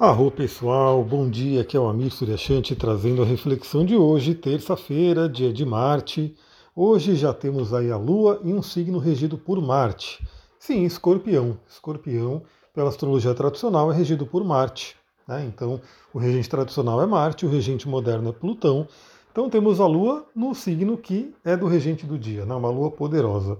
Arro 0.00 0.30
pessoal, 0.30 1.04
bom 1.04 1.28
dia, 1.28 1.60
aqui 1.60 1.76
é 1.76 1.80
o 1.80 1.86
Amir 1.86 2.10
Suryashanti 2.10 2.74
trazendo 2.74 3.20
a 3.20 3.26
reflexão 3.26 3.84
de 3.84 3.94
hoje, 3.98 4.34
terça-feira, 4.34 5.28
dia 5.28 5.52
de 5.52 5.62
Marte. 5.62 6.34
Hoje 6.74 7.14
já 7.14 7.34
temos 7.34 7.74
aí 7.74 7.90
a 7.90 7.98
Lua 7.98 8.40
em 8.42 8.54
um 8.54 8.62
signo 8.62 8.98
regido 8.98 9.36
por 9.36 9.60
Marte. 9.60 10.26
Sim, 10.58 10.86
Escorpião. 10.86 11.58
Escorpião, 11.68 12.42
pela 12.72 12.88
astrologia 12.88 13.34
tradicional, 13.34 13.92
é 13.92 13.94
regido 13.94 14.24
por 14.24 14.42
Marte. 14.42 14.96
Né? 15.28 15.44
Então, 15.44 15.78
o 16.14 16.18
regente 16.18 16.48
tradicional 16.48 17.02
é 17.02 17.06
Marte, 17.06 17.44
o 17.44 17.50
regente 17.50 17.86
moderno 17.86 18.30
é 18.30 18.32
Plutão. 18.32 18.88
Então 19.30 19.50
temos 19.50 19.80
a 19.82 19.86
Lua 19.86 20.24
no 20.34 20.54
signo 20.54 20.96
que 20.96 21.34
é 21.44 21.54
do 21.54 21.66
regente 21.66 22.06
do 22.06 22.18
dia, 22.18 22.46
né? 22.46 22.54
uma 22.54 22.70
Lua 22.70 22.90
poderosa. 22.90 23.58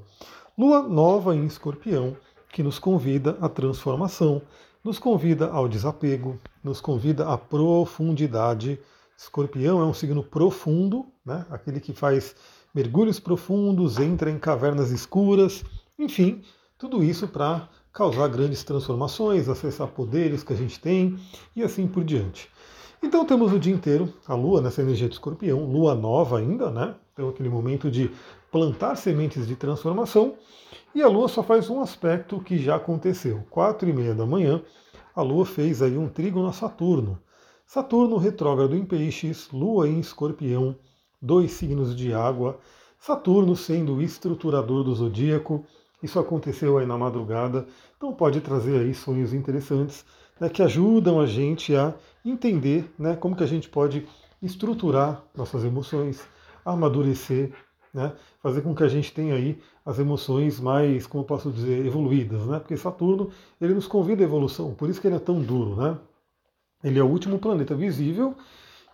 Lua 0.57 0.81
nova 0.89 1.37
em 1.37 1.45
Escorpião, 1.45 2.17
que 2.51 2.63
nos 2.63 2.79
convida 2.79 3.37
à 3.43 3.49
transformação, 3.49 4.41
nos 4.83 4.99
convida 4.99 5.51
ao 5.51 5.69
desapego, 5.69 6.39
nos 6.63 6.81
convida 6.81 7.29
à 7.29 7.37
profundidade. 7.37 8.79
Escorpião 9.17 9.81
é 9.81 9.85
um 9.85 9.95
signo 9.95 10.23
profundo, 10.23 11.07
né? 11.25 11.45
aquele 11.51 11.81
que 11.81 11.93
faz 11.93 12.35
mergulhos 12.75 13.21
profundos, 13.21 13.99
entra 13.99 14.31
em 14.31 14.39
cavernas 14.39 14.91
escuras, 14.91 15.65
enfim, 15.99 16.43
tudo 16.79 17.03
isso 17.05 17.29
para 17.29 17.69
causar 17.93 18.29
grandes 18.29 18.65
transformações, 18.65 19.49
acessar 19.49 19.89
poderes 19.89 20.43
que 20.43 20.53
a 20.53 20.57
gente 20.57 20.81
tem 20.81 21.19
e 21.55 21.63
assim 21.63 21.87
por 21.87 22.05
diante. 22.05 22.49
Então 23.03 23.25
temos 23.25 23.53
o 23.53 23.59
dia 23.59 23.75
inteiro 23.75 24.13
a 24.27 24.35
Lua 24.35 24.61
nessa 24.61 24.83
energia 24.83 25.09
de 25.09 25.15
escorpião, 25.15 25.65
Lua 25.65 25.95
nova 25.95 26.39
ainda, 26.39 26.71
né? 26.71 26.95
Então 27.13 27.29
aquele 27.29 27.49
momento 27.49 27.91
de 27.91 28.11
plantar 28.51 28.97
sementes 28.97 29.47
de 29.47 29.57
transformação. 29.57 30.35
E 30.95 31.03
a 31.03 31.09
Lua 31.09 31.29
só 31.29 31.43
faz 31.43 31.71
um 31.71 31.81
aspecto 31.81 32.41
que 32.41 32.59
já 32.59 32.77
aconteceu. 32.77 33.45
Quatro 33.49 33.89
e 33.89 33.93
meia 33.93 34.15
da 34.15 34.27
manhã, 34.27 34.63
a 35.15 35.23
Lua 35.23 35.47
fez 35.47 35.83
aí 35.83 35.97
um 35.97 36.09
trígono 36.09 36.49
a 36.49 36.53
Saturno. 36.53 37.21
Saturno 37.67 38.17
retrógrado 38.17 38.75
em 38.75 38.85
peixes, 38.85 39.49
Lua 39.53 39.89
em 39.89 40.01
escorpião, 40.01 40.77
dois 41.23 41.53
signos 41.53 41.95
de 41.95 42.13
água, 42.13 42.59
Saturno 42.99 43.55
sendo 43.55 43.95
o 43.95 44.03
estruturador 44.03 44.83
do 44.83 44.95
zodíaco. 44.95 45.65
Isso 46.03 46.19
aconteceu 46.19 46.79
aí 46.79 46.87
na 46.87 46.99
madrugada, 46.99 47.67
então 47.97 48.13
pode 48.13 48.41
trazer 48.41 48.81
aí 48.81 48.95
sonhos 48.95 49.33
interessantes 49.33 50.05
né, 50.41 50.49
que 50.49 50.63
ajudam 50.63 51.21
a 51.21 51.27
gente 51.27 51.77
a 51.77 51.95
entender 52.25 52.91
né, 52.99 53.15
como 53.15 53.37
que 53.37 53.45
a 53.45 53.47
gente 53.47 53.69
pode 53.69 54.07
estruturar 54.43 55.23
nossas 55.37 55.65
emoções, 55.65 56.27
amadurecer 56.65 57.53
né, 57.93 58.13
fazer 58.43 58.63
com 58.63 58.75
que 58.75 58.83
a 58.83 58.89
gente 58.89 59.13
tenha 59.13 59.35
aí 59.35 59.61
as 59.85 59.99
emoções 59.99 60.61
mais, 60.61 61.07
como 61.07 61.23
eu 61.23 61.27
posso 61.27 61.51
dizer, 61.51 61.85
evoluídas, 61.85 62.47
né? 62.47 62.59
Porque 62.59 62.77
Saturno 62.77 63.31
ele 63.61 63.75
nos 63.75 63.87
convida 63.87 64.23
à 64.23 64.25
evolução, 64.25 64.75
por 64.75 64.89
isso 64.89 65.01
que 65.01 65.07
ele 65.07 65.17
é 65.17 65.21
tão 65.21 65.41
duro, 65.41 65.77
né? 65.77 65.99
Ele 66.83 66.99
é 66.99 67.03
o 67.03 67.09
último 67.09 67.39
planeta 67.39 67.75
visível, 67.75 68.35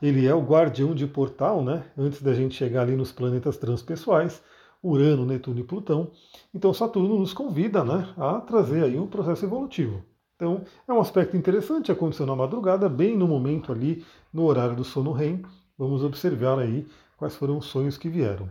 ele 0.00 0.26
é 0.26 0.34
o 0.34 0.42
guardião 0.42 0.94
de 0.94 1.06
portal, 1.06 1.62
né? 1.62 1.84
Antes 1.96 2.22
da 2.22 2.34
gente 2.34 2.54
chegar 2.54 2.82
ali 2.82 2.96
nos 2.96 3.12
planetas 3.12 3.56
transpessoais, 3.56 4.42
Urano, 4.82 5.26
Netuno 5.26 5.60
e 5.60 5.64
Plutão. 5.64 6.10
Então 6.54 6.72
Saturno 6.72 7.18
nos 7.18 7.32
convida, 7.32 7.84
né, 7.84 8.08
a 8.16 8.40
trazer 8.40 8.84
aí 8.84 8.98
um 8.98 9.06
processo 9.06 9.44
evolutivo. 9.44 10.02
Então 10.36 10.62
é 10.86 10.92
um 10.92 11.00
aspecto 11.00 11.36
interessante, 11.36 11.90
aconteceu 11.90 12.26
na 12.26 12.36
madrugada, 12.36 12.88
bem 12.88 13.16
no 13.16 13.26
momento 13.26 13.72
ali, 13.72 14.04
no 14.32 14.44
horário 14.44 14.76
do 14.76 14.84
sono 14.84 15.12
REM. 15.12 15.42
Vamos 15.78 16.04
observar 16.04 16.58
aí 16.58 16.86
quais 17.16 17.34
foram 17.34 17.58
os 17.58 17.66
sonhos 17.66 17.96
que 17.96 18.08
vieram. 18.08 18.50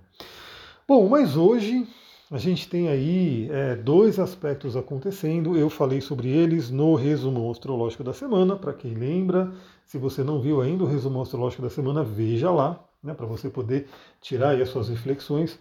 Bom, 0.87 1.07
mas 1.07 1.35
hoje 1.35 1.87
a 2.31 2.37
gente 2.37 2.67
tem 2.67 2.87
aí 2.87 3.49
é, 3.51 3.75
dois 3.75 4.19
aspectos 4.19 4.75
acontecendo. 4.75 5.55
Eu 5.55 5.69
falei 5.69 6.01
sobre 6.01 6.29
eles 6.29 6.69
no 6.69 6.95
resumo 6.95 7.49
astrológico 7.51 8.03
da 8.03 8.13
semana, 8.13 8.55
para 8.55 8.73
quem 8.73 8.93
lembra. 8.93 9.51
Se 9.85 9.97
você 9.97 10.23
não 10.23 10.41
viu 10.41 10.61
ainda 10.61 10.83
o 10.83 10.87
resumo 10.87 11.21
astrológico 11.21 11.61
da 11.61 11.69
semana, 11.69 12.03
veja 12.03 12.49
lá, 12.49 12.83
né, 13.01 13.13
para 13.13 13.27
você 13.27 13.49
poder 13.49 13.87
tirar 14.19 14.59
as 14.59 14.69
suas 14.69 14.89
reflexões. 14.89 15.59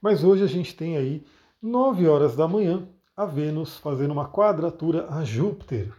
Mas 0.00 0.24
hoje 0.24 0.42
a 0.42 0.46
gente 0.46 0.74
tem 0.74 0.96
aí 0.96 1.24
9 1.60 2.08
horas 2.08 2.34
da 2.34 2.48
manhã 2.48 2.88
a 3.16 3.24
Vênus 3.24 3.76
fazendo 3.76 4.12
uma 4.12 4.28
quadratura 4.28 5.06
a 5.10 5.22
Júpiter. 5.24 5.92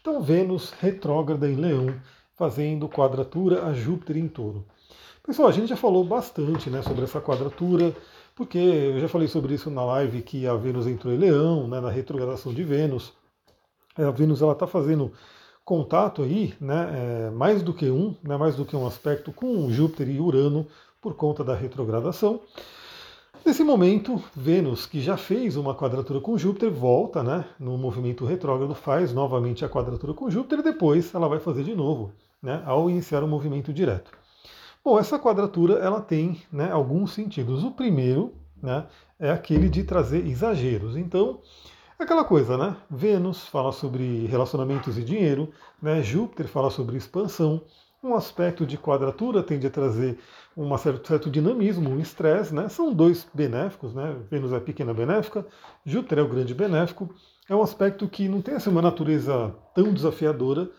Então 0.00 0.22
Vênus 0.22 0.70
retrógrada 0.70 1.50
em 1.50 1.56
Leão, 1.56 1.94
fazendo 2.36 2.88
quadratura 2.88 3.66
a 3.66 3.72
Júpiter 3.72 4.16
em 4.16 4.28
Touro. 4.28 4.64
Pessoal, 5.26 5.48
a 5.48 5.52
gente 5.52 5.66
já 5.66 5.76
falou 5.76 6.04
bastante 6.04 6.70
né, 6.70 6.82
sobre 6.82 7.02
essa 7.02 7.20
quadratura, 7.20 7.92
porque 8.32 8.58
eu 8.58 9.00
já 9.00 9.08
falei 9.08 9.26
sobre 9.26 9.54
isso 9.54 9.68
na 9.68 9.84
live 9.84 10.22
que 10.22 10.46
a 10.46 10.54
Vênus 10.54 10.86
entrou 10.86 11.12
em 11.12 11.16
Leão, 11.16 11.66
né, 11.66 11.80
na 11.80 11.90
retrogradação 11.90 12.54
de 12.54 12.62
Vênus. 12.62 13.12
A 13.96 14.08
Vênus 14.12 14.40
ela 14.40 14.52
está 14.52 14.68
fazendo 14.68 15.10
contato 15.64 16.22
aí, 16.22 16.54
né, 16.60 17.26
é, 17.26 17.30
mais 17.30 17.60
do 17.60 17.74
que 17.74 17.90
um, 17.90 18.14
né, 18.22 18.36
mais 18.36 18.54
do 18.54 18.64
que 18.64 18.76
um 18.76 18.86
aspecto 18.86 19.32
com 19.32 19.68
Júpiter 19.68 20.08
e 20.08 20.20
Urano 20.20 20.64
por 21.02 21.14
conta 21.14 21.42
da 21.42 21.56
retrogradação. 21.56 22.38
Nesse 23.44 23.64
momento, 23.64 24.22
Vênus, 24.32 24.86
que 24.86 25.00
já 25.00 25.16
fez 25.16 25.56
uma 25.56 25.74
quadratura 25.74 26.20
com 26.20 26.38
Júpiter, 26.38 26.70
volta 26.70 27.24
né, 27.24 27.44
no 27.58 27.76
movimento 27.76 28.24
retrógrado, 28.24 28.76
faz 28.76 29.12
novamente 29.12 29.64
a 29.64 29.68
quadratura 29.68 30.14
com 30.14 30.30
Júpiter 30.30 30.60
e 30.60 30.62
depois 30.62 31.12
ela 31.12 31.26
vai 31.26 31.40
fazer 31.40 31.64
de 31.64 31.74
novo, 31.74 32.12
né, 32.40 32.62
ao 32.64 32.88
iniciar 32.88 33.24
o 33.24 33.28
movimento 33.28 33.72
direto. 33.72 34.12
Bom, 34.86 35.00
essa 35.00 35.18
quadratura 35.18 35.80
ela 35.80 36.00
tem 36.00 36.40
né, 36.52 36.70
alguns 36.70 37.12
sentidos. 37.12 37.64
O 37.64 37.72
primeiro 37.72 38.32
né, 38.62 38.86
é 39.18 39.32
aquele 39.32 39.68
de 39.68 39.82
trazer 39.82 40.24
exageros. 40.24 40.96
Então, 40.96 41.40
aquela 41.98 42.22
coisa, 42.22 42.56
né? 42.56 42.76
Vênus 42.88 43.48
fala 43.48 43.72
sobre 43.72 44.26
relacionamentos 44.26 44.96
e 44.96 45.02
dinheiro, 45.02 45.50
né? 45.82 46.04
Júpiter 46.04 46.46
fala 46.46 46.70
sobre 46.70 46.96
expansão. 46.96 47.64
Um 48.00 48.14
aspecto 48.14 48.64
de 48.64 48.78
quadratura 48.78 49.42
tende 49.42 49.66
a 49.66 49.70
trazer 49.70 50.20
um 50.56 50.78
certo, 50.78 51.08
certo 51.08 51.28
dinamismo, 51.28 51.90
um 51.90 51.98
estresse, 51.98 52.54
né? 52.54 52.68
São 52.68 52.94
dois 52.94 53.26
benéficos, 53.34 53.92
né? 53.92 54.14
Vênus 54.30 54.52
é 54.52 54.56
a 54.58 54.60
pequena 54.60 54.94
benéfica, 54.94 55.44
Júpiter 55.84 56.20
é 56.20 56.22
o 56.22 56.28
grande 56.28 56.54
benéfico. 56.54 57.12
É 57.50 57.56
um 57.56 57.62
aspecto 57.62 58.08
que 58.08 58.28
não 58.28 58.40
tem 58.40 58.54
assim, 58.54 58.70
uma 58.70 58.82
natureza 58.82 59.52
tão 59.74 59.92
desafiadora. 59.92 60.70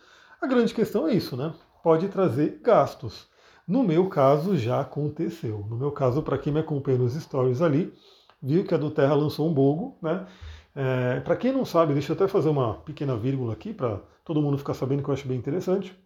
A 0.41 0.47
grande 0.47 0.73
questão 0.73 1.09
é 1.09 1.13
isso, 1.13 1.35
né? 1.35 1.53
Pode 1.83 2.07
trazer 2.07 2.61
gastos. 2.63 3.27
No 3.67 3.83
meu 3.83 4.07
caso, 4.07 4.55
já 4.57 4.79
aconteceu. 4.79 5.65
No 5.69 5.75
meu 5.75 5.91
caso, 5.91 6.21
para 6.23 6.37
quem 6.37 6.53
me 6.53 6.59
acompanha 6.59 6.97
nos 6.97 7.13
stories 7.13 7.61
ali, 7.61 7.93
viu 8.41 8.65
que 8.65 8.73
a 8.73 8.77
do 8.77 8.89
Terra 8.89 9.13
lançou 9.13 9.47
um 9.47 9.53
bogo, 9.53 9.97
né? 10.01 10.25
É, 10.73 11.19
para 11.21 11.35
quem 11.35 11.51
não 11.51 11.65
sabe, 11.65 11.93
deixa 11.93 12.11
eu 12.11 12.15
até 12.15 12.27
fazer 12.27 12.49
uma 12.49 12.75
pequena 12.75 13.17
vírgula 13.17 13.53
aqui 13.53 13.73
para 13.73 13.99
todo 14.23 14.41
mundo 14.41 14.57
ficar 14.57 14.75
sabendo 14.75 15.03
que 15.03 15.09
eu 15.09 15.13
acho 15.13 15.27
bem 15.27 15.37
interessante. 15.37 15.97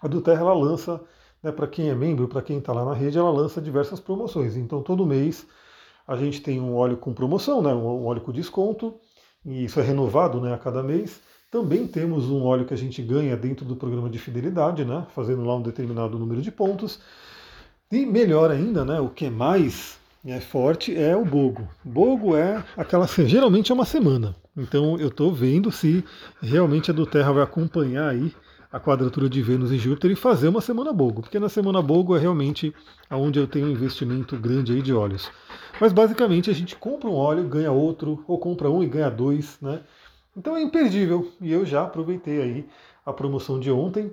A 0.00 0.08
do 0.08 0.20
Terra 0.22 0.40
ela 0.40 0.54
lança, 0.54 1.00
né, 1.42 1.52
para 1.52 1.68
quem 1.68 1.90
é 1.90 1.94
membro, 1.94 2.26
para 2.26 2.42
quem 2.42 2.58
está 2.58 2.72
lá 2.72 2.84
na 2.84 2.94
rede, 2.94 3.18
ela 3.18 3.30
lança 3.30 3.60
diversas 3.60 4.00
promoções. 4.00 4.56
Então 4.56 4.82
todo 4.82 5.06
mês 5.06 5.46
a 6.06 6.16
gente 6.16 6.40
tem 6.40 6.60
um 6.60 6.74
óleo 6.74 6.96
com 6.96 7.12
promoção, 7.12 7.62
né, 7.62 7.72
um 7.72 8.06
óleo 8.06 8.22
com 8.22 8.32
desconto, 8.32 8.98
e 9.44 9.64
isso 9.64 9.78
é 9.78 9.82
renovado 9.82 10.40
né, 10.40 10.54
a 10.54 10.58
cada 10.58 10.82
mês. 10.82 11.20
Também 11.52 11.86
temos 11.86 12.30
um 12.30 12.44
óleo 12.44 12.64
que 12.64 12.72
a 12.72 12.78
gente 12.78 13.02
ganha 13.02 13.36
dentro 13.36 13.66
do 13.66 13.76
programa 13.76 14.08
de 14.08 14.18
fidelidade, 14.18 14.86
né? 14.86 15.06
Fazendo 15.14 15.44
lá 15.44 15.54
um 15.54 15.60
determinado 15.60 16.18
número 16.18 16.40
de 16.40 16.50
pontos. 16.50 16.98
E 17.90 18.06
melhor 18.06 18.50
ainda, 18.50 18.86
né? 18.86 18.98
O 19.00 19.10
que 19.10 19.26
é 19.26 19.30
mais 19.30 19.98
é 20.24 20.40
forte 20.40 20.96
é 20.96 21.14
o 21.14 21.26
bogo. 21.26 21.68
Bogo 21.84 22.34
é 22.34 22.64
aquela. 22.74 23.06
Geralmente 23.06 23.70
é 23.70 23.74
uma 23.74 23.84
semana. 23.84 24.34
Então 24.56 24.98
eu 24.98 25.08
estou 25.08 25.30
vendo 25.30 25.70
se 25.70 26.02
realmente 26.40 26.90
a 26.90 26.94
do 26.94 27.04
Terra 27.04 27.32
vai 27.32 27.42
acompanhar 27.42 28.08
aí 28.08 28.32
a 28.72 28.80
quadratura 28.80 29.28
de 29.28 29.42
Vênus 29.42 29.70
e 29.72 29.76
Júpiter 29.76 30.10
e 30.10 30.16
fazer 30.16 30.48
uma 30.48 30.62
semana 30.62 30.90
bogo, 30.90 31.20
porque 31.20 31.38
na 31.38 31.50
semana 31.50 31.82
bogo 31.82 32.16
é 32.16 32.18
realmente 32.18 32.74
onde 33.10 33.38
eu 33.38 33.46
tenho 33.46 33.66
um 33.66 33.70
investimento 33.70 34.38
grande 34.38 34.72
aí 34.72 34.80
de 34.80 34.94
óleos. 34.94 35.30
Mas 35.78 35.92
basicamente 35.92 36.48
a 36.48 36.54
gente 36.54 36.74
compra 36.76 37.10
um 37.10 37.14
óleo, 37.14 37.46
ganha 37.46 37.70
outro, 37.70 38.24
ou 38.26 38.38
compra 38.38 38.70
um 38.70 38.82
e 38.82 38.86
ganha 38.86 39.10
dois, 39.10 39.58
né? 39.60 39.82
Então 40.36 40.56
é 40.56 40.62
imperdível. 40.62 41.30
E 41.40 41.52
eu 41.52 41.64
já 41.64 41.84
aproveitei 41.84 42.40
aí 42.40 42.68
a 43.04 43.12
promoção 43.12 43.60
de 43.60 43.70
ontem, 43.70 44.12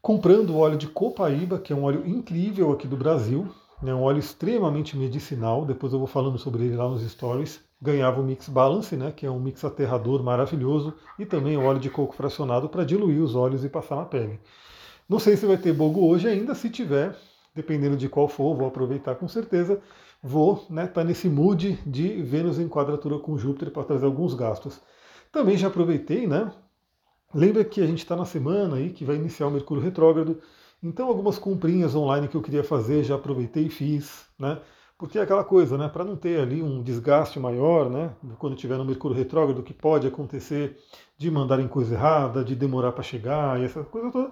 comprando 0.00 0.50
o 0.50 0.58
óleo 0.58 0.76
de 0.76 0.86
copaíba, 0.86 1.58
que 1.58 1.72
é 1.72 1.76
um 1.76 1.84
óleo 1.84 2.06
incrível 2.06 2.70
aqui 2.72 2.86
do 2.86 2.96
Brasil, 2.96 3.48
é 3.82 3.94
um 3.94 4.02
óleo 4.02 4.18
extremamente 4.18 4.96
medicinal. 4.96 5.64
Depois 5.64 5.92
eu 5.92 5.98
vou 5.98 6.08
falando 6.08 6.38
sobre 6.38 6.64
ele 6.64 6.76
lá 6.76 6.88
nos 6.88 7.02
stories. 7.02 7.60
Ganhava 7.82 8.20
o 8.20 8.24
Mix 8.24 8.48
Balance, 8.48 8.96
né, 8.96 9.12
que 9.12 9.26
é 9.26 9.30
um 9.30 9.38
mix 9.38 9.62
aterrador 9.64 10.22
maravilhoso, 10.22 10.94
e 11.18 11.26
também 11.26 11.56
o 11.56 11.64
óleo 11.64 11.78
de 11.78 11.90
coco 11.90 12.14
fracionado 12.14 12.68
para 12.68 12.84
diluir 12.84 13.20
os 13.22 13.34
óleos 13.34 13.62
e 13.64 13.68
passar 13.68 13.96
na 13.96 14.06
pele. 14.06 14.40
Não 15.06 15.18
sei 15.18 15.36
se 15.36 15.44
vai 15.44 15.58
ter 15.58 15.74
bogo 15.74 16.06
hoje 16.06 16.26
ainda, 16.26 16.54
se 16.54 16.70
tiver, 16.70 17.14
dependendo 17.54 17.94
de 17.94 18.08
qual 18.08 18.26
for, 18.26 18.56
vou 18.56 18.68
aproveitar 18.68 19.16
com 19.16 19.28
certeza. 19.28 19.78
Vou 20.22 20.54
estar 20.54 20.72
né, 20.72 20.86
tá 20.86 21.04
nesse 21.04 21.28
mood 21.28 21.78
de 21.86 22.22
Vênus 22.22 22.58
em 22.58 22.66
quadratura 22.66 23.18
com 23.18 23.36
Júpiter 23.36 23.70
para 23.70 23.84
trazer 23.84 24.06
alguns 24.06 24.32
gastos. 24.32 24.80
Também 25.34 25.56
já 25.56 25.66
aproveitei, 25.66 26.26
né? 26.26 26.50
Lembra 27.34 27.64
que 27.64 27.82
a 27.82 27.86
gente 27.86 27.98
está 27.98 28.14
na 28.14 28.24
semana 28.24 28.76
aí 28.76 28.90
que 28.90 29.04
vai 29.04 29.16
iniciar 29.16 29.48
o 29.48 29.50
Mercúrio 29.50 29.82
retrógrado, 29.82 30.40
então 30.80 31.08
algumas 31.08 31.38
comprinhas 31.38 31.94
online 31.94 32.28
que 32.28 32.36
eu 32.36 32.40
queria 32.40 32.64
fazer 32.64 33.02
já 33.02 33.16
aproveitei 33.16 33.66
e 33.66 33.68
fiz, 33.68 34.26
né? 34.38 34.60
porque 34.96 35.18
é 35.18 35.22
aquela 35.22 35.44
coisa, 35.44 35.76
né? 35.76 35.88
Para 35.88 36.04
não 36.04 36.16
ter 36.16 36.40
ali 36.40 36.62
um 36.62 36.82
desgaste 36.82 37.38
maior, 37.38 37.90
né? 37.90 38.12
Quando 38.38 38.54
tiver 38.54 38.78
no 38.78 38.84
Mercúrio 38.84 39.16
retrógrado, 39.16 39.62
que 39.62 39.74
pode 39.74 40.06
acontecer 40.06 40.78
de 41.18 41.30
mandarem 41.30 41.66
coisa 41.66 41.94
errada, 41.94 42.44
de 42.44 42.54
demorar 42.54 42.92
para 42.92 43.02
chegar 43.02 43.60
e 43.60 43.64
essa 43.64 43.82
coisa 43.82 44.10
toda. 44.10 44.28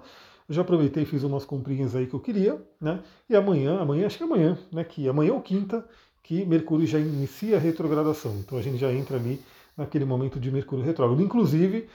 Eu 0.47 0.55
já 0.55 0.61
aproveitei 0.61 1.03
e 1.03 1.05
fiz 1.05 1.23
umas 1.23 1.45
comprinhas 1.45 1.95
aí 1.95 2.07
que 2.07 2.13
eu 2.13 2.19
queria, 2.19 2.61
né? 2.79 3.01
E 3.29 3.35
amanhã, 3.35 3.81
amanhã, 3.81 4.07
acho 4.07 4.17
que 4.17 4.23
é 4.23 4.25
amanhã, 4.25 4.57
né? 4.71 4.83
Que 4.85 5.07
amanhã 5.07 5.33
ou 5.33 5.41
quinta, 5.41 5.85
que 6.23 6.45
Mercúrio 6.45 6.87
já 6.87 6.97
inicia 6.97 7.57
a 7.57 7.59
retrogradação. 7.59 8.33
Então 8.37 8.57
a 8.57 8.61
gente 8.61 8.77
já 8.77 8.91
entra 8.91 9.17
ali 9.17 9.41
naquele 9.77 10.05
momento 10.05 10.39
de 10.39 10.51
Mercúrio 10.51 10.85
retrógrado. 10.85 11.21
Inclusive, 11.21 11.87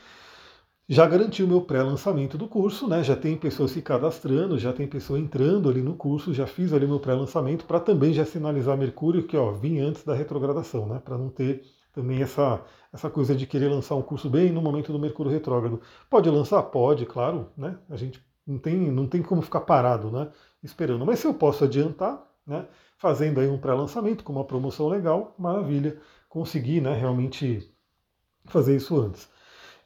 já 0.88 1.06
garanti 1.06 1.42
o 1.42 1.48
meu 1.48 1.60
pré-lançamento 1.60 2.38
do 2.38 2.48
curso, 2.48 2.88
né? 2.88 3.04
Já 3.04 3.14
tem 3.14 3.36
pessoas 3.36 3.72
se 3.72 3.82
cadastrando, 3.82 4.58
já 4.58 4.72
tem 4.72 4.86
pessoa 4.86 5.18
entrando 5.18 5.68
ali 5.68 5.82
no 5.82 5.94
curso, 5.94 6.32
já 6.32 6.46
fiz 6.46 6.72
ali 6.72 6.86
meu 6.86 6.98
pré-lançamento 6.98 7.66
para 7.66 7.78
também 7.78 8.12
já 8.14 8.24
sinalizar 8.24 8.76
Mercúrio 8.76 9.26
que 9.26 9.36
ó, 9.36 9.52
vim 9.52 9.80
antes 9.80 10.02
da 10.02 10.14
retrogradação, 10.14 10.86
né? 10.86 10.98
Para 11.04 11.18
não 11.18 11.28
ter 11.28 11.62
também 11.92 12.22
essa, 12.22 12.62
essa 12.92 13.10
coisa 13.10 13.34
de 13.34 13.46
querer 13.46 13.68
lançar 13.68 13.96
um 13.96 14.02
curso 14.02 14.30
bem 14.30 14.50
no 14.50 14.62
momento 14.62 14.90
do 14.90 14.98
Mercúrio 14.98 15.30
retrógrado. 15.30 15.80
Pode 16.08 16.30
lançar? 16.30 16.62
Pode, 16.62 17.04
claro, 17.04 17.48
né? 17.56 17.76
A 17.90 17.96
gente 17.96 18.22
não 18.46 18.58
tem, 18.58 18.90
não 18.90 19.06
tem 19.06 19.22
como 19.22 19.42
ficar 19.42 19.60
parado, 19.60 20.10
né? 20.10 20.30
Esperando. 20.62 21.04
Mas 21.04 21.18
se 21.18 21.26
eu 21.26 21.34
posso 21.34 21.64
adiantar, 21.64 22.24
né? 22.46 22.66
Fazendo 22.96 23.40
aí 23.40 23.48
um 23.48 23.58
pré-lançamento 23.58 24.24
com 24.24 24.32
uma 24.32 24.44
promoção 24.44 24.88
legal, 24.88 25.34
maravilha. 25.38 26.00
Consegui, 26.28 26.80
né? 26.80 26.94
Realmente 26.94 27.70
fazer 28.46 28.76
isso 28.76 28.98
antes. 29.00 29.28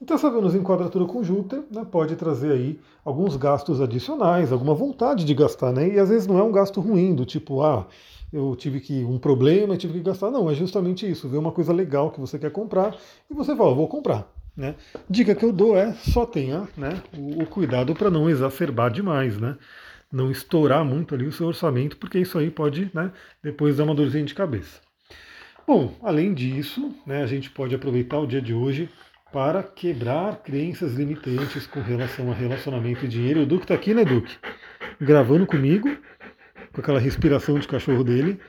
Então 0.02 0.16
essa 0.16 0.30
Vênus 0.30 0.54
em 0.54 0.64
quadratura 0.64 1.04
com 1.04 1.22
Júpiter 1.22 1.62
né, 1.70 1.86
pode 1.88 2.16
trazer 2.16 2.50
aí 2.50 2.80
alguns 3.04 3.36
gastos 3.36 3.80
adicionais, 3.80 4.50
alguma 4.50 4.74
vontade 4.74 5.24
de 5.24 5.32
gastar, 5.32 5.72
né? 5.72 5.94
E 5.94 5.98
às 5.98 6.08
vezes 6.08 6.26
não 6.26 6.38
é 6.38 6.42
um 6.42 6.50
gasto 6.50 6.80
ruim, 6.80 7.14
do 7.14 7.24
tipo, 7.24 7.62
ah, 7.62 7.86
eu 8.32 8.56
tive 8.56 8.80
que 8.80 9.04
um 9.04 9.16
problema, 9.16 9.76
tive 9.76 9.94
que 9.94 10.00
gastar. 10.00 10.30
Não, 10.32 10.50
é 10.50 10.54
justamente 10.54 11.08
isso, 11.08 11.28
ver 11.28 11.38
uma 11.38 11.52
coisa 11.52 11.72
legal 11.72 12.10
que 12.10 12.18
você 12.18 12.36
quer 12.36 12.50
comprar 12.50 12.96
e 13.30 13.34
você 13.34 13.54
fala, 13.54 13.74
vou 13.74 13.86
comprar. 13.86 14.26
Né? 14.56 14.74
Dica 15.08 15.36
que 15.36 15.44
eu 15.44 15.52
dou 15.52 15.76
é 15.76 15.92
só 15.94 16.26
tenha 16.26 16.68
né, 16.76 17.00
o, 17.16 17.42
o 17.42 17.46
cuidado 17.46 17.94
para 17.94 18.10
não 18.10 18.28
exacerbar 18.28 18.90
demais, 18.90 19.38
né? 19.38 19.56
Não 20.10 20.30
estourar 20.30 20.84
muito 20.84 21.14
ali 21.14 21.26
o 21.26 21.32
seu 21.32 21.46
orçamento, 21.46 21.96
porque 21.96 22.18
isso 22.18 22.36
aí 22.36 22.50
pode 22.50 22.90
né, 22.92 23.12
depois 23.42 23.76
dar 23.76 23.84
uma 23.84 23.94
dorzinha 23.94 24.24
de 24.24 24.34
cabeça. 24.34 24.80
Bom, 25.64 25.94
além 26.02 26.34
disso, 26.34 26.92
né, 27.06 27.22
a 27.22 27.26
gente 27.26 27.48
pode 27.48 27.74
aproveitar 27.74 28.18
o 28.18 28.26
dia 28.26 28.42
de 28.42 28.52
hoje 28.52 28.88
para 29.32 29.62
quebrar 29.62 30.42
crenças 30.42 30.94
limitantes 30.94 31.66
com 31.66 31.80
relação 31.80 32.30
a 32.30 32.34
relacionamento 32.34 33.04
e 33.04 33.08
dinheiro. 33.08 33.42
O 33.42 33.46
Duque 33.46 33.64
está 33.64 33.74
aqui, 33.74 33.94
né, 33.94 34.04
Duque? 34.04 34.36
Gravando 35.00 35.46
comigo, 35.46 35.88
com 36.72 36.80
aquela 36.80 36.98
respiração 36.98 37.58
de 37.60 37.68
cachorro 37.68 38.02
dele. 38.02 38.40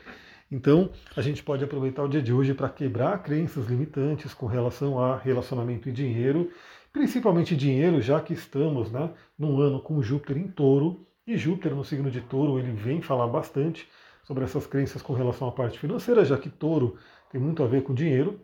Então, 0.51 0.91
a 1.15 1.21
gente 1.21 1.43
pode 1.43 1.63
aproveitar 1.63 2.03
o 2.03 2.09
dia 2.09 2.21
de 2.21 2.33
hoje 2.33 2.53
para 2.55 2.67
quebrar 2.67 3.21
crenças 3.21 3.67
limitantes 3.67 4.33
com 4.33 4.47
relação 4.47 4.99
a 4.99 5.17
relacionamento 5.17 5.87
e 5.87 5.91
dinheiro, 5.91 6.51
principalmente 6.91 7.55
dinheiro, 7.55 8.01
já 8.01 8.19
que 8.19 8.33
estamos 8.33 8.91
né, 8.91 9.11
num 9.37 9.61
ano 9.61 9.79
com 9.79 10.01
Júpiter 10.01 10.37
em 10.37 10.47
touro, 10.47 11.05
e 11.25 11.37
Júpiter 11.37 11.73
no 11.75 11.85
signo 11.85 12.11
de 12.11 12.21
touro 12.21 12.59
ele 12.59 12.71
vem 12.71 13.01
falar 13.01 13.27
bastante 13.27 13.87
sobre 14.23 14.43
essas 14.43 14.65
crenças 14.65 15.01
com 15.01 15.13
relação 15.13 15.47
à 15.47 15.51
parte 15.51 15.77
financeira, 15.77 16.23
já 16.25 16.37
que 16.37 16.49
touro 16.49 16.97
tem 17.31 17.39
muito 17.39 17.61
a 17.63 17.67
ver 17.67 17.83
com 17.83 17.93
dinheiro. 17.93 18.39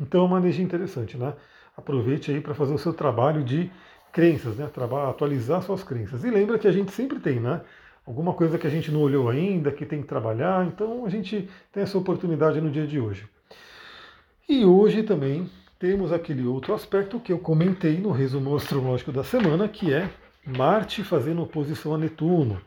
Então 0.00 0.22
é 0.22 0.24
uma 0.24 0.38
energia 0.38 0.64
interessante, 0.64 1.16
né? 1.16 1.34
Aproveite 1.76 2.30
aí 2.30 2.40
para 2.40 2.54
fazer 2.54 2.74
o 2.74 2.78
seu 2.78 2.92
trabalho 2.92 3.44
de 3.44 3.70
crenças, 4.12 4.56
né? 4.56 4.70
atualizar 5.08 5.62
suas 5.62 5.82
crenças. 5.82 6.24
E 6.24 6.30
lembra 6.30 6.58
que 6.58 6.68
a 6.68 6.72
gente 6.72 6.92
sempre 6.92 7.18
tem, 7.18 7.40
né? 7.40 7.60
Alguma 8.06 8.32
coisa 8.34 8.58
que 8.58 8.66
a 8.66 8.70
gente 8.70 8.90
não 8.90 9.00
olhou 9.00 9.28
ainda, 9.28 9.72
que 9.72 9.84
tem 9.84 10.02
que 10.02 10.06
trabalhar, 10.06 10.66
então 10.66 11.04
a 11.04 11.08
gente 11.08 11.48
tem 11.72 11.82
essa 11.82 11.98
oportunidade 11.98 12.60
no 12.60 12.70
dia 12.70 12.86
de 12.86 13.00
hoje. 13.00 13.26
E 14.48 14.64
hoje 14.64 15.02
também 15.02 15.50
temos 15.78 16.12
aquele 16.12 16.46
outro 16.46 16.74
aspecto 16.74 17.18
que 17.18 17.32
eu 17.32 17.38
comentei 17.38 17.98
no 17.98 18.12
resumo 18.12 18.54
astrológico 18.54 19.10
da 19.10 19.24
semana, 19.24 19.68
que 19.68 19.92
é 19.92 20.10
Marte 20.46 21.02
fazendo 21.02 21.42
oposição 21.42 21.94
a 21.94 21.98
Netuno. 21.98 22.60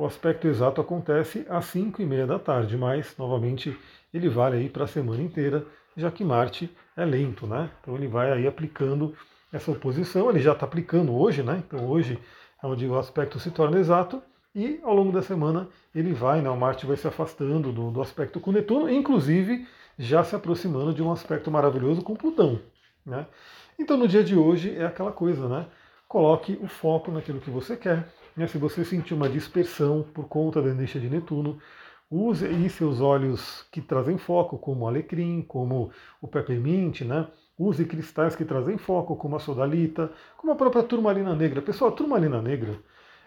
O 0.00 0.06
aspecto 0.06 0.48
exato 0.48 0.80
acontece 0.80 1.44
às 1.46 1.66
5 1.66 2.00
e 2.00 2.06
meia 2.06 2.26
da 2.26 2.38
tarde, 2.38 2.74
mas 2.74 3.14
novamente 3.18 3.78
ele 4.14 4.30
vale 4.30 4.56
aí 4.56 4.66
para 4.66 4.84
a 4.84 4.86
semana 4.86 5.22
inteira 5.22 5.66
já 5.94 6.10
que 6.10 6.24
Marte 6.24 6.74
é 6.96 7.04
lento, 7.04 7.46
né? 7.46 7.70
Então 7.78 7.96
ele 7.96 8.08
vai 8.08 8.32
aí 8.32 8.46
aplicando 8.46 9.14
essa 9.52 9.70
oposição, 9.70 10.30
ele 10.30 10.40
já 10.40 10.52
está 10.52 10.64
aplicando 10.64 11.14
hoje, 11.14 11.42
né? 11.42 11.62
Então 11.66 11.86
hoje 11.86 12.18
é 12.64 12.66
onde 12.66 12.86
o 12.86 12.98
aspecto 12.98 13.38
se 13.38 13.50
torna 13.50 13.78
exato 13.78 14.22
e 14.54 14.80
ao 14.82 14.94
longo 14.94 15.12
da 15.12 15.20
semana 15.20 15.68
ele 15.94 16.14
vai, 16.14 16.40
né? 16.40 16.48
O 16.48 16.56
Marte 16.56 16.86
vai 16.86 16.96
se 16.96 17.06
afastando 17.06 17.70
do, 17.70 17.90
do 17.90 18.00
aspecto 18.00 18.40
com 18.40 18.52
Netuno, 18.52 18.88
inclusive 18.88 19.68
já 19.98 20.24
se 20.24 20.34
aproximando 20.34 20.94
de 20.94 21.02
um 21.02 21.12
aspecto 21.12 21.50
maravilhoso 21.50 22.00
com 22.00 22.16
Plutão, 22.16 22.58
né? 23.04 23.26
Então 23.78 23.98
no 23.98 24.08
dia 24.08 24.24
de 24.24 24.34
hoje 24.34 24.74
é 24.74 24.86
aquela 24.86 25.12
coisa, 25.12 25.46
né? 25.46 25.66
Coloque 26.08 26.58
o 26.62 26.66
foco 26.66 27.12
naquilo 27.12 27.38
que 27.38 27.50
você 27.50 27.76
quer. 27.76 28.08
Né? 28.36 28.46
Se 28.46 28.58
você 28.58 28.84
sentir 28.84 29.14
uma 29.14 29.28
dispersão 29.28 30.04
por 30.14 30.28
conta 30.28 30.60
da 30.62 30.70
energia 30.70 31.00
de 31.00 31.08
Netuno, 31.08 31.58
Use 32.12 32.44
aí 32.44 32.68
seus 32.68 33.00
olhos 33.00 33.64
que 33.70 33.80
trazem 33.80 34.18
foco, 34.18 34.58
como 34.58 34.84
o 34.84 34.88
alecrim, 34.88 35.42
como 35.42 35.92
o 36.20 36.26
peppermint, 36.26 37.02
né? 37.02 37.28
Use 37.56 37.84
cristais 37.84 38.34
que 38.34 38.44
trazem 38.44 38.76
foco, 38.76 39.14
como 39.14 39.36
a 39.36 39.38
sodalita, 39.38 40.10
como 40.36 40.52
a 40.52 40.56
própria 40.56 40.82
turmalina 40.82 41.36
negra. 41.36 41.62
Pessoal, 41.62 41.92
a 41.92 41.94
turmalina 41.94 42.42
negra 42.42 42.76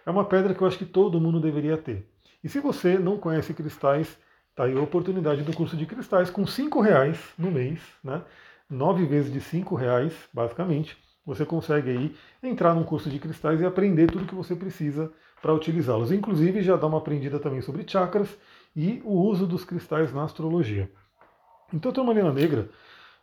é 0.05 0.11
uma 0.11 0.25
pedra 0.25 0.53
que 0.53 0.61
eu 0.61 0.67
acho 0.67 0.77
que 0.77 0.85
todo 0.85 1.21
mundo 1.21 1.39
deveria 1.39 1.77
ter. 1.77 2.05
E 2.43 2.49
se 2.49 2.59
você 2.59 2.99
não 2.99 3.17
conhece 3.17 3.53
cristais, 3.53 4.17
tá 4.53 4.65
aí 4.65 4.77
a 4.77 4.81
oportunidade 4.81 5.43
do 5.43 5.53
curso 5.53 5.77
de 5.77 5.85
cristais 5.85 6.29
com 6.29 6.45
cinco 6.45 6.81
reais 6.81 7.17
no 7.37 7.49
mês, 7.49 7.79
né? 8.03 8.21
Nove 8.69 9.05
vezes 9.05 9.31
de 9.31 9.39
cinco 9.39 9.75
reais, 9.75 10.13
basicamente. 10.33 10.97
Você 11.25 11.45
consegue 11.45 11.89
aí 11.89 12.15
entrar 12.41 12.73
num 12.73 12.83
curso 12.83 13.09
de 13.09 13.19
cristais 13.19 13.61
e 13.61 13.65
aprender 13.65 14.11
tudo 14.11 14.25
que 14.25 14.35
você 14.35 14.55
precisa 14.55 15.11
para 15.41 15.53
utilizá-los. 15.53 16.11
Inclusive 16.11 16.61
já 16.61 16.75
dá 16.75 16.87
uma 16.87 16.97
aprendida 16.97 17.39
também 17.39 17.61
sobre 17.61 17.87
chakras 17.87 18.37
e 18.75 19.01
o 19.05 19.13
uso 19.13 19.47
dos 19.47 19.63
cristais 19.63 20.13
na 20.13 20.23
astrologia. 20.23 20.91
Então 21.73 21.91
a 21.91 21.93
turmalina 21.93 22.31
negra 22.31 22.69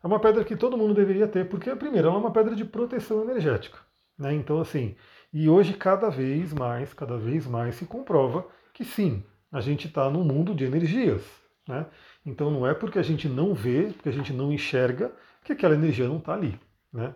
é 0.02 0.06
uma 0.06 0.19
pedra 0.19 0.44
que 0.44 0.56
todo 0.56 0.79
mundo 0.79 0.94
deveria 0.94 1.29
ter, 1.29 1.49
porque, 1.49 1.75
primeiro, 1.76 2.08
ela 2.08 2.17
é 2.17 2.20
uma 2.20 2.32
pedra 2.32 2.56
de 2.56 2.64
proteção 2.64 3.23
energética. 3.23 3.79
Né? 4.19 4.35
Então, 4.35 4.61
assim, 4.61 4.96
e 5.32 5.49
hoje 5.49 5.75
cada 5.75 6.08
vez 6.08 6.53
mais, 6.53 6.93
cada 6.94 7.17
vez 7.17 7.46
mais 7.46 7.75
se 7.75 7.85
comprova 7.85 8.46
que 8.73 8.85
sim, 8.85 9.23
a 9.53 9.61
gente 9.61 9.88
está 9.88 10.08
num 10.08 10.25
mundo 10.25 10.55
de 10.55 10.64
energias. 10.64 11.23
Né? 11.69 11.87
Então 12.25 12.50
não 12.50 12.67
é 12.67 12.75
porque 12.75 12.99
a 12.99 13.03
gente 13.03 13.29
não 13.29 13.55
vê, 13.55 13.93
porque 13.93 14.08
a 14.08 14.12
gente 14.12 14.32
não 14.32 14.53
enxerga, 14.53 15.12
que 15.44 15.53
aquela 15.53 15.75
energia 15.75 16.08
não 16.08 16.19
está 16.19 16.35
ali. 16.35 16.58
Né? 16.93 17.14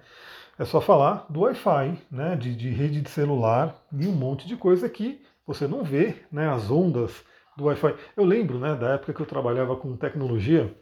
É 0.58 0.64
só 0.64 0.80
falar 0.80 1.26
do 1.28 1.40
Wi-Fi, 1.40 1.98
né? 2.10 2.36
de, 2.36 2.54
de 2.54 2.70
rede 2.70 3.00
de 3.00 3.10
celular 3.10 3.74
e 3.92 4.06
um 4.06 4.12
monte 4.12 4.46
de 4.46 4.56
coisa 4.56 4.88
que 4.88 5.20
você 5.46 5.66
não 5.66 5.82
vê, 5.82 6.16
né? 6.30 6.48
as 6.48 6.70
ondas 6.70 7.24
do 7.56 7.64
Wi-Fi. 7.64 7.94
Eu 8.16 8.24
lembro 8.24 8.58
né, 8.58 8.74
da 8.74 8.90
época 8.90 9.12
que 9.12 9.20
eu 9.20 9.26
trabalhava 9.26 9.76
com 9.76 9.96
tecnologia 9.96 10.74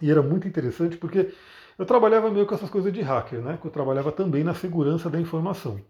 e 0.00 0.10
era 0.10 0.22
muito 0.22 0.46
interessante 0.46 0.96
porque 0.96 1.32
eu 1.78 1.84
trabalhava 1.84 2.30
meio 2.30 2.46
com 2.46 2.54
essas 2.54 2.70
coisas 2.70 2.92
de 2.92 3.00
hacker, 3.00 3.40
né? 3.40 3.58
Que 3.60 3.66
eu 3.66 3.70
trabalhava 3.70 4.12
também 4.12 4.44
na 4.44 4.54
segurança 4.54 5.10
da 5.10 5.20
informação. 5.20 5.80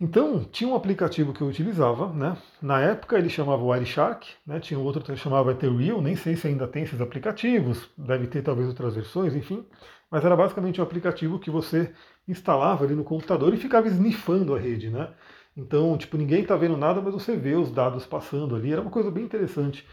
Então, 0.00 0.44
tinha 0.44 0.68
um 0.68 0.74
aplicativo 0.74 1.32
que 1.32 1.40
eu 1.40 1.46
utilizava, 1.46 2.12
né? 2.12 2.36
Na 2.60 2.80
época 2.80 3.16
ele 3.16 3.28
chamava 3.28 3.62
Wireshark, 3.62 4.28
né? 4.46 4.58
Tinha 4.58 4.78
outro 4.78 5.02
que 5.02 5.16
chamava 5.16 5.52
Ethereal, 5.52 6.02
nem 6.02 6.16
sei 6.16 6.36
se 6.36 6.48
ainda 6.48 6.66
tem 6.66 6.82
esses 6.82 7.00
aplicativos, 7.00 7.88
deve 7.96 8.26
ter 8.26 8.42
talvez 8.42 8.68
outras 8.68 8.94
versões, 8.94 9.34
enfim. 9.36 9.64
Mas 10.10 10.24
era 10.24 10.36
basicamente 10.36 10.80
um 10.80 10.84
aplicativo 10.84 11.38
que 11.38 11.50
você 11.50 11.92
instalava 12.26 12.84
ali 12.84 12.94
no 12.94 13.04
computador 13.04 13.54
e 13.54 13.56
ficava 13.56 13.86
snifando 13.88 14.54
a 14.54 14.58
rede, 14.58 14.90
né? 14.90 15.14
Então, 15.56 15.96
tipo, 15.96 16.16
ninguém 16.16 16.42
está 16.42 16.56
vendo 16.56 16.76
nada, 16.76 17.00
mas 17.00 17.14
você 17.14 17.36
vê 17.36 17.54
os 17.54 17.70
dados 17.70 18.04
passando 18.04 18.56
ali. 18.56 18.72
Era 18.72 18.82
uma 18.82 18.90
coisa 18.90 19.10
bem 19.10 19.24
interessante. 19.24 19.86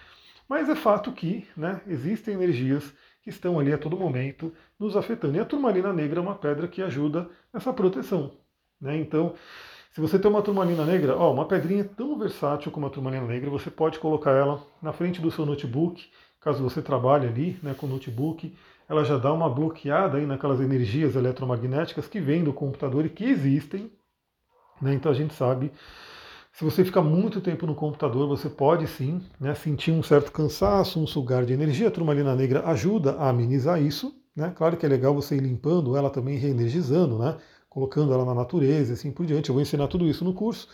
Mas 0.50 0.68
é 0.68 0.76
fato 0.76 1.12
que 1.12 1.48
né, 1.56 1.82
existem 1.88 2.34
energias 2.34 2.92
que 3.22 3.30
estão 3.30 3.60
ali 3.60 3.72
a 3.72 3.78
todo 3.78 3.96
momento 3.98 4.52
nos 4.80 4.98
afetando. 4.98 5.38
E 5.38 5.40
a 5.40 5.46
turmalina 5.46 5.94
negra 5.94 6.20
é 6.20 6.22
uma 6.22 6.36
pedra 6.36 6.68
que 6.68 6.82
ajuda 6.82 7.30
nessa 7.54 7.72
proteção. 7.72 8.38
Né? 8.82 8.98
Então, 8.98 9.36
se 9.92 10.00
você 10.00 10.18
tem 10.18 10.32
uma 10.32 10.42
turmalina 10.42 10.86
negra, 10.86 11.18
ó, 11.18 11.34
uma 11.34 11.46
pedrinha 11.46 11.84
tão 11.84 12.18
versátil 12.18 12.72
como 12.72 12.86
a 12.86 12.90
turmalina 12.90 13.26
negra, 13.26 13.50
você 13.50 13.70
pode 13.70 14.00
colocar 14.00 14.32
ela 14.32 14.66
na 14.82 14.94
frente 14.94 15.20
do 15.20 15.30
seu 15.30 15.46
notebook, 15.46 16.10
caso 16.40 16.64
você 16.64 16.82
trabalhe 16.82 17.28
ali 17.28 17.60
né, 17.62 17.76
com 17.78 17.88
notebook, 17.88 18.56
ela 18.88 19.04
já 19.04 19.18
dá 19.18 19.32
uma 19.34 19.50
bloqueada 19.50 20.18
aí 20.18 20.26
naquelas 20.26 20.62
energias 20.62 21.16
eletromagnéticas 21.16 22.08
que 22.08 22.20
vêm 22.20 22.44
do 22.44 22.54
computador 22.54 23.06
e 23.06 23.10
que 23.10 23.26
existem, 23.26 23.92
né? 24.82 24.94
Então 24.94 25.12
a 25.12 25.16
gente 25.16 25.34
sabe, 25.34 25.72
se 26.54 26.64
você 26.64 26.84
ficar 26.84 27.02
muito 27.02 27.40
tempo 27.40 27.66
no 27.66 27.76
computador, 27.76 28.28
você 28.28 28.50
pode 28.50 28.88
sim 28.88 29.22
né, 29.40 29.54
sentir 29.54 29.92
um 29.92 30.02
certo 30.02 30.32
cansaço, 30.32 31.00
um 31.00 31.08
sugar 31.08 31.46
de 31.46 31.54
energia. 31.54 31.88
A 31.88 31.92
turmalina 31.92 32.36
negra 32.36 32.68
ajuda 32.68 33.14
a 33.18 33.30
amenizar 33.30 33.82
isso. 33.82 34.14
Né? 34.36 34.52
Claro 34.56 34.78
que 34.78 34.86
é 34.86 34.90
legal 34.90 35.14
você 35.14 35.36
ir 35.36 35.42
limpando 35.42 35.96
ela 35.96 36.10
também, 36.10 36.38
reenergizando, 36.38 37.20
né? 37.20 37.38
Colocando 37.72 38.14
ela 38.14 38.26
na 38.26 38.36
natureza 38.36 38.92
e 38.92 38.94
assim 38.94 39.12
por 39.12 39.26
diante. 39.26 39.50
Eu 39.50 39.54
vou 39.54 39.62
ensinar 39.62 39.88
tudo 39.88 40.06
isso 40.06 40.26
no 40.26 40.34
curso. 40.34 40.68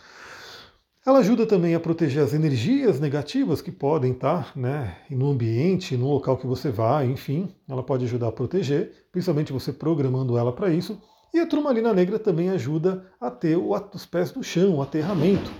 Ela 1.06 1.20
ajuda 1.20 1.46
também 1.46 1.74
a 1.74 1.80
proteger 1.80 2.22
as 2.22 2.34
energias 2.34 2.98
negativas 2.98 3.62
que 3.62 3.70
podem 3.70 4.12
estar 4.12 4.52
né, 4.54 4.96
no 5.08 5.30
ambiente, 5.30 5.96
no 5.96 6.12
local 6.12 6.36
que 6.36 6.46
você 6.46 6.70
vai, 6.70 7.06
enfim, 7.06 7.48
ela 7.68 7.84
pode 7.84 8.04
ajudar 8.04 8.28
a 8.28 8.32
proteger, 8.32 9.06
principalmente 9.12 9.52
você 9.52 9.72
programando 9.72 10.36
ela 10.36 10.52
para 10.52 10.70
isso. 10.70 11.00
E 11.32 11.38
a 11.38 11.46
turmalina 11.46 11.94
negra 11.94 12.18
também 12.18 12.50
ajuda 12.50 13.06
a 13.20 13.30
ter 13.30 13.56
os 13.56 14.04
pés 14.04 14.32
do 14.32 14.42
chão, 14.42 14.76
o 14.76 14.82
aterramento. 14.82 15.50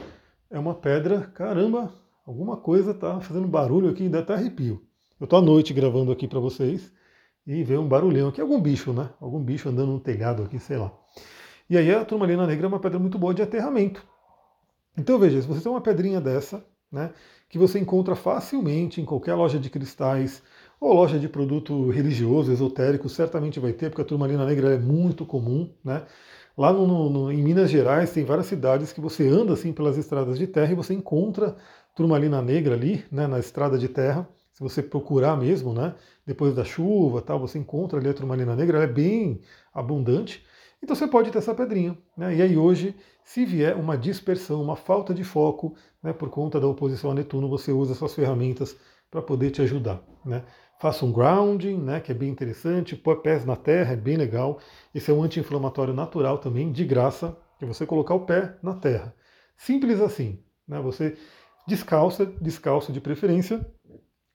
É 0.51 0.59
uma 0.59 0.75
pedra, 0.75 1.31
caramba, 1.35 1.95
alguma 2.27 2.57
coisa 2.57 2.91
está 2.91 3.21
fazendo 3.21 3.47
barulho 3.47 3.89
aqui, 3.89 4.09
dá 4.09 4.19
até 4.19 4.35
arrepio. 4.35 4.83
Eu 5.21 5.25
estou 5.25 5.39
à 5.39 5.43
noite 5.43 5.73
gravando 5.73 6.11
aqui 6.11 6.27
para 6.27 6.41
vocês 6.41 6.93
e 7.47 7.63
vê 7.63 7.79
um 7.79 7.89
barulhão 7.89 8.29
aqui, 8.29 8.41
algum 8.41 8.61
bicho, 8.61 8.93
né? 8.93 9.09
Algum 9.21 9.43
bicho 9.43 9.69
andando 9.69 9.93
no 9.93 10.01
telhado 10.01 10.43
aqui, 10.43 10.59
sei 10.59 10.77
lá. 10.77 10.93
E 11.69 11.77
aí 11.77 11.95
a 11.95 12.05
turmalina 12.05 12.47
negra 12.47 12.67
é 12.67 12.69
uma 12.69 12.81
pedra 12.81 12.99
muito 12.99 13.19
boa 13.19 13.35
de 13.35 13.43
aterramento. 13.43 14.03
Então 14.97 15.19
veja, 15.19 15.41
se 15.41 15.47
você 15.47 15.61
tem 15.61 15.71
uma 15.71 15.81
pedrinha 15.81 16.21
dessa, 16.21 16.65
né, 16.91 17.13
que 17.49 17.59
você 17.59 17.79
encontra 17.79 18.17
facilmente 18.17 19.01
em 19.01 19.05
qualquer 19.05 19.35
loja 19.35 19.59
de 19.59 19.71
cristais 19.71 20.43
ou 20.81 20.95
loja 20.95 21.19
de 21.19 21.29
produto 21.29 21.91
religioso, 21.91 22.53
esotérico, 22.53 23.09
certamente 23.09 23.61
vai 23.61 23.73
ter, 23.73 23.91
porque 23.91 24.03
a 24.03 24.05
turmalina 24.05 24.47
negra 24.47 24.75
é 24.75 24.79
muito 24.79 25.27
comum, 25.27 25.71
né? 25.85 26.05
Lá 26.57 26.73
no, 26.73 27.09
no, 27.09 27.33
em 27.33 27.41
Minas 27.43 27.71
Gerais 27.71 28.13
tem 28.13 28.25
várias 28.25 28.47
cidades 28.47 28.93
que 28.93 29.01
você 29.01 29.29
anda 29.29 29.53
assim 29.53 29.73
pelas 29.73 29.97
estradas 29.97 30.39
de 30.39 30.47
terra 30.47 30.73
e 30.73 30.75
você 30.75 30.93
encontra 30.93 31.57
turmalina 31.95 32.43
negra 32.43 32.75
ali, 32.75 33.05
né, 33.13 33.27
na 33.27 33.39
estrada 33.39 33.79
de 33.79 33.89
terra. 33.89 34.29
Se 34.53 34.61
você 34.61 34.83
procurar 34.83 35.37
mesmo, 35.37 35.73
né, 35.73 35.95
depois 36.27 36.55
da 36.55 36.65
chuva, 36.65 37.23
tal, 37.23 37.39
você 37.39 37.59
encontra 37.59 37.99
ali 38.01 38.09
a 38.09 38.15
turmalina 38.15 38.57
negra, 38.57 38.79
ela 38.79 38.87
é 38.87 38.93
bem 38.93 39.41
abundante. 39.73 40.45
Então 40.83 40.95
você 40.95 41.07
pode 41.07 41.31
ter 41.31 41.39
essa 41.39 41.55
pedrinha. 41.55 41.97
Né? 42.17 42.37
E 42.37 42.43
aí 42.43 42.57
hoje, 42.57 42.95
se 43.25 43.45
vier 43.45 43.77
uma 43.77 43.97
dispersão, 43.97 44.63
uma 44.63 44.77
falta 44.77 45.13
de 45.13 45.25
foco, 45.25 45.75
né, 46.03 46.13
por 46.13 46.31
conta 46.31 46.61
da 46.61 46.67
oposição 46.67 47.11
a 47.11 47.15
Netuno, 47.15 47.49
você 47.49 47.73
usa 47.73 47.93
essas 47.93 48.15
ferramentas 48.15 48.77
para 49.11 49.21
poder 49.21 49.51
te 49.51 49.63
ajudar. 49.63 50.03
Né? 50.25 50.45
Faça 50.81 51.05
um 51.05 51.13
grounding, 51.13 51.77
né, 51.77 52.01
que 52.01 52.13
é 52.13 52.15
bem 52.15 52.31
interessante, 52.31 52.97
põe 52.97 53.17
pés 53.17 53.45
na 53.45 53.57
terra, 53.57 53.93
é 53.93 53.97
bem 53.97 54.17
legal. 54.17 54.61
Esse 54.95 55.11
é 55.11 55.15
um 55.15 55.23
anti-inflamatório 55.23 55.93
natural 55.93 56.39
também, 56.39 56.71
de 56.71 56.85
graça, 56.85 57.37
que 57.59 57.65
é 57.65 57.69
você 57.69 57.85
colocar 57.85 58.15
o 58.15 58.25
pé 58.25 58.57
na 58.63 58.75
terra. 58.75 59.15
Simples 59.57 60.01
assim. 60.01 60.43
Né? 60.67 60.81
Você 60.81 61.17
descalça, 61.67 62.25
descalça 62.25 62.93
de 62.93 63.01
preferência, 63.01 63.61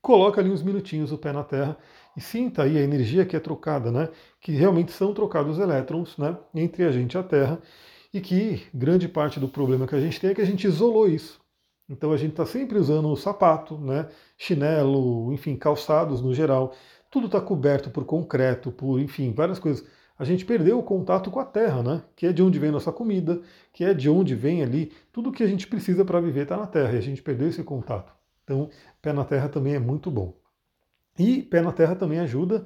coloca 0.04 0.42
ali 0.42 0.52
uns 0.52 0.62
minutinhos 0.62 1.14
o 1.14 1.18
pé 1.18 1.32
na 1.32 1.44
terra 1.44 1.78
e 2.16 2.22
sinta 2.22 2.64
aí 2.64 2.78
a 2.78 2.82
energia 2.82 3.26
que 3.26 3.36
é 3.38 3.40
trocada, 3.40 3.90
né? 3.90 4.10
Que 4.42 4.52
realmente 4.52 4.92
são 4.92 5.14
trocados 5.14 5.58
elétrons, 5.58 6.18
né? 6.18 6.38
Entre 6.54 6.84
a 6.84 6.92
gente 6.92 7.14
e 7.14 7.18
a 7.18 7.24
Terra 7.24 7.62
e 8.14 8.22
que 8.22 8.62
grande 8.74 9.08
parte 9.08 9.40
do 9.40 9.48
problema 9.48 9.88
que 9.88 9.96
a 9.96 10.00
gente 10.02 10.20
tem 10.20 10.32
é 10.32 10.36
que 10.36 10.42
a 10.42 10.46
gente 10.46 10.68
isolou 10.68 11.08
isso. 11.08 11.42
Então 11.90 12.12
a 12.12 12.18
gente 12.18 12.32
está 12.32 12.46
sempre 12.46 12.78
usando 12.78 13.16
sapato, 13.16 13.78
né? 13.78 14.10
Chinelo, 14.38 15.32
enfim, 15.34 15.56
calçados 15.56 16.22
no 16.22 16.34
geral. 16.34 16.76
Tudo 17.10 17.28
está 17.28 17.40
coberto 17.40 17.90
por 17.90 18.06
concreto, 18.06 18.72
por 18.72 19.00
enfim, 19.00 19.34
várias 19.34 19.58
coisas. 19.58 19.88
A 20.20 20.26
gente 20.26 20.46
perdeu 20.46 20.80
o 20.80 20.84
contato 20.84 21.32
com 21.32 21.40
a 21.40 21.46
terra, 21.46 21.82
né? 21.82 22.04
Que 22.16 22.28
é 22.28 22.34
de 22.34 22.44
onde 22.44 22.60
vem 22.60 22.72
nossa 22.72 22.92
comida, 22.92 23.42
que 23.72 23.86
é 23.86 23.94
de 23.94 24.10
onde 24.10 24.36
vem 24.36 24.62
ali 24.64 24.92
tudo 25.14 25.32
que 25.32 25.44
a 25.44 25.48
gente 25.48 25.66
precisa 25.68 26.04
para 26.06 26.20
viver 26.20 26.44
está 26.44 26.58
na 26.58 26.68
terra 26.68 26.94
e 26.94 26.98
a 26.98 27.02
gente 27.02 27.22
perdeu 27.22 27.48
esse 27.48 27.64
contato. 27.64 28.23
Então, 28.44 28.70
pé 29.02 29.14
na 29.14 29.24
terra 29.24 29.50
também 29.50 29.76
é 29.76 29.80
muito 29.80 30.12
bom. 30.12 30.34
E 31.18 31.42
pé 31.44 31.62
na 31.62 31.72
terra 31.72 31.96
também 31.96 32.20
ajuda 32.20 32.66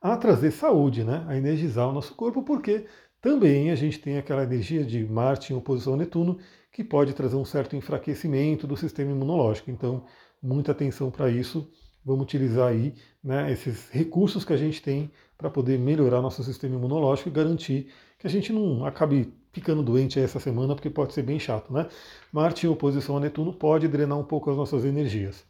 a 0.00 0.16
trazer 0.16 0.50
saúde, 0.52 1.04
né? 1.04 1.24
a 1.28 1.36
energizar 1.36 1.88
o 1.88 1.92
nosso 1.92 2.14
corpo, 2.14 2.42
porque 2.42 2.86
também 3.20 3.70
a 3.70 3.74
gente 3.74 3.98
tem 3.98 4.16
aquela 4.16 4.44
energia 4.44 4.84
de 4.84 5.04
Marte 5.04 5.52
em 5.52 5.56
oposição 5.56 5.94
a 5.94 5.96
Netuno, 5.96 6.38
que 6.70 6.84
pode 6.84 7.12
trazer 7.14 7.36
um 7.36 7.44
certo 7.44 7.74
enfraquecimento 7.74 8.66
do 8.66 8.76
sistema 8.76 9.10
imunológico. 9.10 9.70
Então, 9.70 10.04
muita 10.40 10.72
atenção 10.72 11.10
para 11.10 11.28
isso. 11.28 11.68
Vamos 12.04 12.22
utilizar 12.22 12.68
aí 12.68 12.94
né, 13.22 13.50
esses 13.52 13.90
recursos 13.90 14.44
que 14.44 14.52
a 14.52 14.56
gente 14.56 14.80
tem 14.80 15.10
para 15.36 15.50
poder 15.50 15.78
melhorar 15.78 16.22
nosso 16.22 16.42
sistema 16.44 16.76
imunológico 16.76 17.28
e 17.28 17.32
garantir 17.32 17.92
que 18.18 18.26
a 18.26 18.30
gente 18.30 18.52
não 18.52 18.84
acabe 18.84 19.32
ficando 19.58 19.82
doente 19.82 20.20
essa 20.20 20.38
semana, 20.38 20.74
porque 20.74 20.88
pode 20.88 21.12
ser 21.12 21.22
bem 21.22 21.38
chato, 21.38 21.72
né? 21.72 21.88
Marte 22.32 22.66
em 22.66 22.70
oposição 22.70 23.16
a 23.16 23.20
Netuno 23.20 23.52
pode 23.52 23.88
drenar 23.88 24.18
um 24.18 24.24
pouco 24.24 24.50
as 24.50 24.56
nossas 24.56 24.84
energias. 24.84 25.44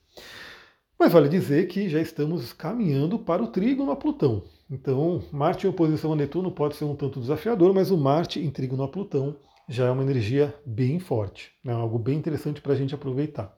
Mas 0.98 1.12
vale 1.12 1.28
dizer 1.28 1.68
que 1.68 1.88
já 1.88 2.00
estamos 2.00 2.52
caminhando 2.52 3.18
para 3.18 3.42
o 3.42 3.48
trígono 3.48 3.92
a 3.92 3.96
Plutão. 3.96 4.42
Então, 4.70 5.22
Marte 5.30 5.66
em 5.66 5.70
oposição 5.70 6.12
a 6.12 6.16
Netuno 6.16 6.50
pode 6.50 6.76
ser 6.76 6.84
um 6.84 6.96
tanto 6.96 7.20
desafiador, 7.20 7.72
mas 7.72 7.90
o 7.90 7.96
Marte 7.96 8.40
em 8.40 8.50
trígono 8.50 8.82
a 8.82 8.88
Plutão 8.88 9.36
já 9.68 9.86
é 9.86 9.90
uma 9.90 10.02
energia 10.02 10.54
bem 10.64 10.98
forte, 10.98 11.52
né? 11.62 11.72
algo 11.72 11.98
bem 11.98 12.16
interessante 12.16 12.60
para 12.60 12.72
a 12.72 12.76
gente 12.76 12.94
aproveitar. 12.94 13.56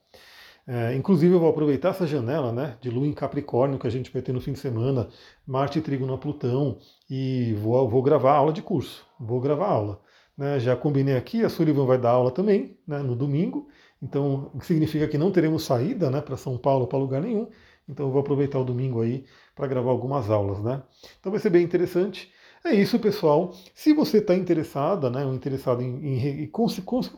É, 0.66 0.94
inclusive, 0.94 1.34
eu 1.34 1.40
vou 1.40 1.48
aproveitar 1.48 1.88
essa 1.88 2.06
janela 2.06 2.52
né, 2.52 2.76
de 2.80 2.90
Lua 2.90 3.06
em 3.06 3.12
Capricórnio 3.12 3.78
que 3.78 3.86
a 3.86 3.90
gente 3.90 4.12
vai 4.12 4.22
ter 4.22 4.32
no 4.32 4.40
fim 4.40 4.52
de 4.52 4.58
semana, 4.58 5.08
Marte 5.46 5.78
e 5.78 5.82
Trígono 5.82 6.14
a 6.14 6.18
Plutão, 6.18 6.78
e 7.08 7.54
vou, 7.54 7.88
vou 7.88 8.02
gravar 8.02 8.34
aula 8.34 8.52
de 8.52 8.62
curso. 8.62 9.04
Vou 9.18 9.40
gravar 9.40 9.66
aula. 9.66 10.00
Né, 10.40 10.58
já 10.58 10.74
combinei 10.74 11.16
aqui, 11.18 11.44
a 11.44 11.50
Sullivan 11.50 11.84
vai 11.84 11.98
dar 11.98 12.12
aula 12.12 12.30
também, 12.30 12.74
né, 12.86 13.00
no 13.00 13.14
domingo, 13.14 13.68
então 14.00 14.50
significa 14.62 15.06
que 15.06 15.18
não 15.18 15.30
teremos 15.30 15.64
saída 15.64 16.10
né, 16.10 16.22
para 16.22 16.34
São 16.34 16.56
Paulo, 16.56 16.86
para 16.86 16.98
lugar 16.98 17.20
nenhum, 17.20 17.50
então 17.86 18.06
eu 18.06 18.10
vou 18.10 18.22
aproveitar 18.22 18.58
o 18.58 18.64
domingo 18.64 19.02
aí 19.02 19.26
para 19.54 19.66
gravar 19.66 19.90
algumas 19.90 20.30
aulas. 20.30 20.58
Né? 20.62 20.82
Então 21.18 21.30
vai 21.30 21.38
ser 21.42 21.50
bem 21.50 21.62
interessante. 21.62 22.32
É 22.62 22.74
isso, 22.74 22.98
pessoal. 22.98 23.54
Se 23.74 23.94
você 23.94 24.18
está 24.18 24.34
interessada, 24.34 25.08
né, 25.08 25.24
ou 25.24 25.34
interessado 25.34 25.82
em, 25.82 26.06
em, 26.06 26.42
em, 26.44 26.50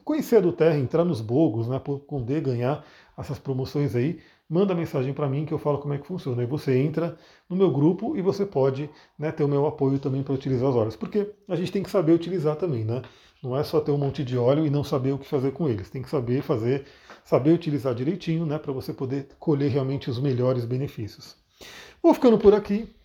conhecer 0.05 0.37
a 0.37 0.41
do 0.41 0.53
Terra, 0.53 0.79
entrar 0.79 1.05
nos 1.05 1.21
bogos, 1.21 1.67
né, 1.67 1.81
poder 1.81 2.41
ganhar 2.41 2.85
essas 3.19 3.41
promoções 3.41 3.97
aí, 3.97 4.21
manda 4.49 4.73
mensagem 4.73 5.13
para 5.13 5.29
mim 5.29 5.45
que 5.45 5.53
eu 5.53 5.59
falo 5.59 5.79
como 5.79 5.95
é 5.95 5.99
que 5.99 6.07
funciona. 6.07 6.43
Aí 6.43 6.47
você 6.47 6.79
entra 6.79 7.17
no 7.51 7.57
meu 7.57 7.73
grupo 7.73 8.17
e 8.17 8.23
você 8.23 8.47
pode 8.47 8.89
né, 9.19 9.33
ter 9.33 9.43
o 9.43 9.49
meu 9.49 9.67
apoio 9.67 9.99
também 9.99 10.23
para 10.23 10.33
utilizar 10.33 10.69
as 10.69 10.77
horas. 10.77 10.95
Porque 10.95 11.33
a 11.49 11.57
gente 11.57 11.73
tem 11.73 11.83
que 11.83 11.91
saber 11.91 12.13
utilizar 12.13 12.55
também, 12.55 12.85
né? 12.85 13.03
Não 13.43 13.57
é 13.57 13.65
só 13.65 13.81
ter 13.81 13.91
um 13.91 13.99
monte 13.99 14.23
de 14.23 14.39
óleo 14.39 14.65
e 14.65 14.71
não 14.71 14.85
saber 14.85 15.11
o 15.13 15.19
que 15.19 15.27
fazer 15.27 15.51
com 15.51 15.69
eles. 15.69 15.91
Tem 15.91 16.03
que 16.03 16.09
saber 16.09 16.43
fazer, 16.43 16.85
saber 17.25 17.51
utilizar 17.51 17.93
direitinho, 17.95 18.47
né? 18.47 18.59
Para 18.59 18.73
você 18.73 18.93
poder 18.93 19.27
colher 19.41 19.71
realmente 19.71 20.09
os 20.09 20.21
melhores 20.21 20.65
benefícios. 20.65 21.35
Vou 22.01 22.15
ficando 22.15 22.39
por 22.39 22.55
aqui. 22.55 22.89